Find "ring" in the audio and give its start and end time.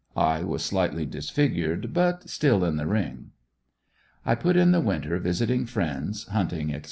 2.87-3.33